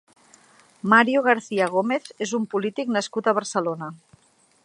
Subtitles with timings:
[0.93, 3.93] Mario García Gómez és un polític nascut a Barcelona.